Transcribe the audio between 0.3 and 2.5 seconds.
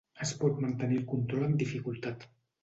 pot mantenir el control amb dificultat.